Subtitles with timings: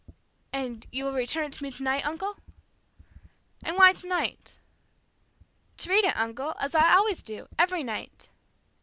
[0.51, 2.37] "And you will return it to me tonight, uncle?"
[3.63, 4.57] "And why tonight?"
[5.77, 8.27] "To read it, uncle, as I always do, every night."